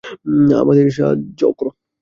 আমাদের 0.61 0.85
সাহায্য 0.97 1.41
করো। 1.57 1.71